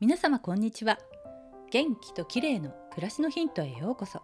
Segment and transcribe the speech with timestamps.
[0.00, 0.98] 皆様こんにちは。
[1.70, 4.22] 元気と綺麗の暮らしのヒントへようこそ。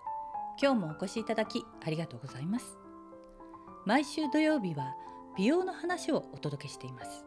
[0.59, 2.79] 今日もお越しいただきありがとうございます。
[3.85, 4.95] 毎週土曜日は
[5.37, 7.27] 美容の話をお届けしています。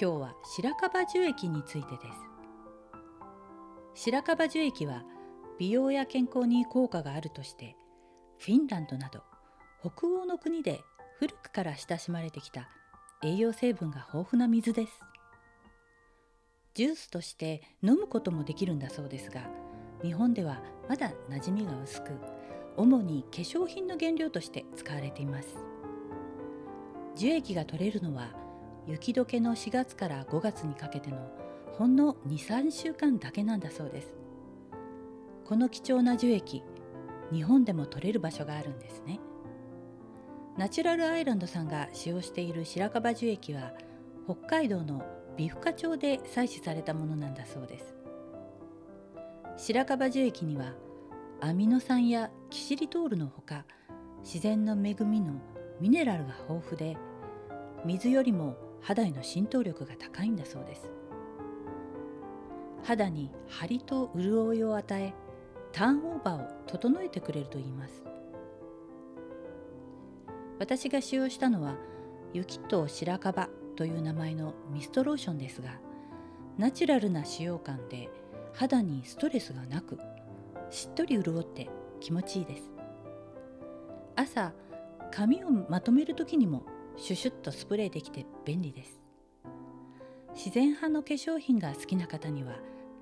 [0.00, 1.98] 今日は白樺樹液についてで
[3.94, 4.06] す。
[4.06, 5.02] 白樺樹液は
[5.58, 7.76] 美容や健康に効果があるとして
[8.38, 9.20] フィンランドなど
[9.82, 10.80] 北欧の国で
[11.18, 12.70] 古くから親しまれてきた
[13.22, 15.11] 栄養成分が豊富な水です。
[16.74, 19.42] ジュースとして飲むこともできるんだそうですが
[20.02, 22.12] 日本ではまだ馴染みが薄く
[22.76, 25.58] 主に化粧品の原料として使われています。
[27.14, 28.30] 樹液が取れるのは
[28.86, 31.30] 雪解けの4月から5月にかけての
[31.74, 34.14] ほんの23週間だけなんだそうです。
[35.44, 36.62] この貴重な樹液
[37.30, 39.20] 日本でも取れる場所があるんですね。
[40.56, 43.72] ナチュラルアイランドさんが使用している白樺樹液は
[44.24, 45.02] 北海道の
[45.36, 47.94] 美深町で採取されたものなんだそうです。
[49.56, 50.74] 白樺樹液には
[51.40, 53.64] アミノ酸やキシリトールのほか
[54.22, 55.40] 自然の恵みの
[55.80, 56.96] ミネラルが豊富で
[57.84, 60.90] 水よりも肌への浸透力が高いんだそうです。
[62.84, 65.14] 肌に張りと潤いを与え
[65.72, 68.04] ターンオーバーを整えてくれるといいます。
[70.58, 71.76] 私が使用したのは
[72.32, 73.61] 雪と白樺。
[73.76, 75.78] という名前のミストローションですが
[76.58, 78.08] ナチュラルな使用感で
[78.52, 79.98] 肌にストレスがなく
[80.70, 81.68] しっとり潤って
[82.00, 82.70] 気持ちいいです。
[84.16, 84.52] 朝
[85.10, 86.64] 髪をまとめる時にも
[86.96, 89.00] シュシュッとスプレーできて便利です。
[90.34, 92.56] 自然派の化粧品が好きな方には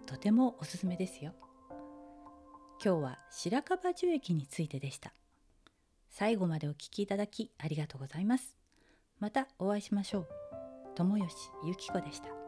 [0.06, 1.32] とてもおすすめですよ。
[2.84, 5.12] 今日は白樺樹液についてでした。
[6.08, 8.56] 最後までお聴きいただきありがとうございます。
[9.20, 10.39] またお会いしましょう。
[10.96, 12.39] 友吉ゆき子でした。